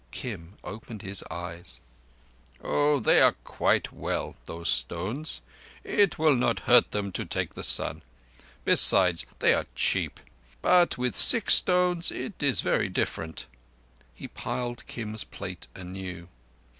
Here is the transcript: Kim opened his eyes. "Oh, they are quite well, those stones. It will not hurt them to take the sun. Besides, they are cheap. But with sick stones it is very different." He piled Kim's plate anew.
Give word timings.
Kim 0.09 0.57
opened 0.63 1.03
his 1.03 1.23
eyes. 1.29 1.79
"Oh, 2.63 2.99
they 2.99 3.21
are 3.21 3.33
quite 3.43 3.91
well, 3.93 4.35
those 4.47 4.67
stones. 4.67 5.41
It 5.83 6.17
will 6.17 6.35
not 6.35 6.61
hurt 6.65 6.89
them 6.89 7.11
to 7.11 7.23
take 7.23 7.53
the 7.53 7.61
sun. 7.61 8.01
Besides, 8.65 9.27
they 9.37 9.53
are 9.53 9.67
cheap. 9.75 10.19
But 10.63 10.97
with 10.97 11.15
sick 11.15 11.51
stones 11.51 12.11
it 12.11 12.41
is 12.41 12.61
very 12.61 12.89
different." 12.89 13.45
He 14.15 14.27
piled 14.27 14.87
Kim's 14.87 15.23
plate 15.23 15.67
anew. 15.75 16.27